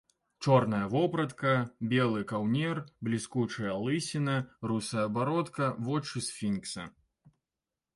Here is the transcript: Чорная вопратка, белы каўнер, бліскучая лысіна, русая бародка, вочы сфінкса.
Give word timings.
Чорная 0.43 0.85
вопратка, 0.93 1.51
белы 1.91 2.23
каўнер, 2.33 2.83
бліскучая 3.09 3.77
лысіна, 3.85 4.41
русая 4.73 5.07
бародка, 5.19 5.73
вочы 5.87 6.29
сфінкса. 6.31 6.93